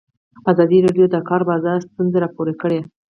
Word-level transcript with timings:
ازادي 0.51 0.77
راډیو 0.85 1.05
د 1.09 1.13
د 1.13 1.17
کار 1.29 1.41
بازار 1.49 1.77
ستونزې 1.87 2.17
راپور 2.23 2.47
کړي. 2.61 2.79